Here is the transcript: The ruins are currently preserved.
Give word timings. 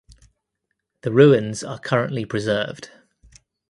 The 1.01 1.11
ruins 1.11 1.63
are 1.63 1.77
currently 1.77 2.25
preserved. 2.25 2.89